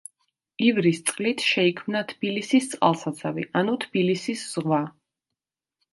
ივრის 0.67 1.01
წყლით 1.09 1.43
შეიქმნა 1.49 2.01
თბილისის 2.13 2.71
წყალსაცავი 2.73 3.47
ანუ 3.61 3.79
„თბილისის 3.87 4.47
ზღვა“. 4.55 4.85